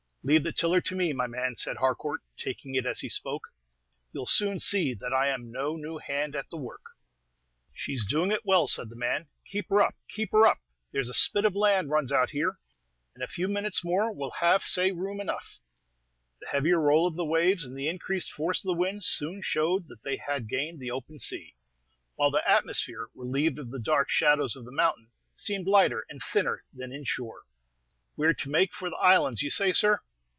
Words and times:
"Leave 0.23 0.43
the 0.43 0.51
tiller 0.51 0.79
to 0.79 0.93
me, 0.93 1.11
my 1.11 1.25
man," 1.25 1.55
said 1.55 1.77
Harcourt, 1.77 2.21
taking 2.37 2.75
it 2.75 2.85
as 2.85 2.99
he 2.99 3.09
spoke. 3.09 3.47
"You 4.13 4.21
'll 4.21 4.25
soon 4.27 4.59
see 4.59 4.93
that 4.93 5.11
I 5.11 5.31
'm 5.31 5.51
no 5.51 5.75
new 5.75 5.97
hand 5.97 6.35
at 6.35 6.47
the 6.51 6.57
work." 6.57 6.83
"She's 7.73 8.05
doing 8.05 8.29
it 8.31 8.45
well," 8.45 8.67
said 8.67 8.91
the 8.91 8.95
man. 8.95 9.29
"Keep 9.47 9.69
her 9.69 9.81
up! 9.81 9.95
keep 10.07 10.31
her 10.33 10.45
up! 10.45 10.59
there's 10.91 11.09
a 11.09 11.15
spit 11.15 11.43
of 11.43 11.55
land 11.55 11.89
runs 11.89 12.11
out 12.11 12.29
here; 12.29 12.59
in 13.15 13.23
a 13.23 13.27
few 13.27 13.47
minutes 13.47 13.83
more 13.83 14.13
we'll 14.13 14.35
have 14.41 14.61
say 14.61 14.91
room 14.91 15.19
enough." 15.19 15.59
The 16.39 16.49
heavier 16.49 16.79
roll 16.79 17.07
of 17.07 17.15
the 17.15 17.25
waves, 17.25 17.65
and 17.65 17.75
the 17.75 17.87
increased 17.87 18.31
force 18.31 18.63
of 18.63 18.67
the 18.67 18.75
wind, 18.79 19.03
soon 19.03 19.41
showed 19.41 19.87
that 19.87 20.03
they 20.03 20.17
had 20.17 20.47
gained 20.47 20.79
the 20.79 20.91
open 20.91 21.17
sea; 21.17 21.55
while 22.13 22.29
the 22.29 22.47
atmosphere, 22.47 23.07
relieved 23.15 23.57
of 23.57 23.71
the 23.71 23.79
dark 23.79 24.11
shadows 24.11 24.55
of 24.55 24.65
the 24.65 24.71
mountain, 24.71 25.09
seemed 25.33 25.65
lighter 25.65 26.05
and 26.11 26.21
thinner 26.21 26.61
than 26.71 26.91
in 26.91 27.05
shore. 27.05 27.41
"We 28.15 28.27
're 28.27 28.35
to 28.35 28.49
make 28.51 28.71
for 28.71 28.87
the 28.91 28.95
islands, 28.97 29.41
you 29.41 29.49
say, 29.49 29.71
sir?" 29.73 29.99